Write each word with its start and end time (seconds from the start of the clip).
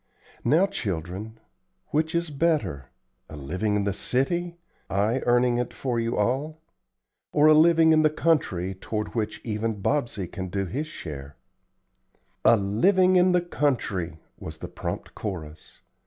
Now, 0.43 0.65
children, 0.65 1.39
which 1.89 2.15
is 2.15 2.31
better, 2.31 2.89
a 3.29 3.35
living 3.35 3.75
in 3.75 3.83
the 3.83 3.93
city, 3.93 4.57
I 4.89 5.19
earning 5.27 5.59
it 5.59 5.75
for 5.75 5.99
you 5.99 6.17
all? 6.17 6.59
or 7.31 7.45
a 7.45 7.53
living 7.53 7.91
in 7.91 8.01
the 8.01 8.09
country 8.09 8.73
toward 8.73 9.09
which 9.13 9.39
even 9.43 9.79
Bobsey 9.79 10.25
can 10.27 10.47
do 10.47 10.65
his 10.65 10.87
share?" 10.87 11.35
"A 12.43 12.57
living 12.57 13.15
in 13.15 13.31
the 13.31 13.41
country," 13.41 14.17
was 14.39 14.57
the 14.57 14.67
prompt 14.67 15.13
chorus. 15.13 15.81